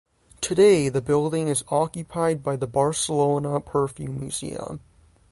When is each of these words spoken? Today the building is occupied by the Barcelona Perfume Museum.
Today 0.41 0.89
the 0.89 0.99
building 0.99 1.47
is 1.47 1.63
occupied 1.69 2.41
by 2.41 2.55
the 2.55 2.65
Barcelona 2.65 3.59
Perfume 3.61 4.19
Museum. 4.19 4.79